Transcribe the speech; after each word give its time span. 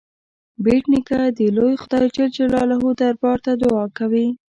بېټ 0.63 0.83
نیکه 0.93 1.19
د 1.37 1.39
لوی 1.57 1.75
خدای 1.83 2.05
جل 2.15 2.27
جلاله 2.37 2.75
دربار 3.01 3.37
ته 3.45 3.51
دعا 3.61 3.85
کوي. 3.97 4.27